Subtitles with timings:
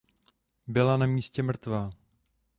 [0.67, 1.91] Byla na místě mrtvá.